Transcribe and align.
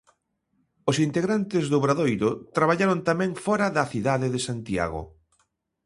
Os 0.89 0.97
integrantes 1.07 1.63
do 1.67 1.75
obradoiro 1.81 2.29
traballaron 2.55 2.99
tamén 3.09 3.31
fóra 3.45 3.67
da 3.75 3.83
cidade 3.91 4.27
de 4.33 4.39
Santiago. 4.47 5.01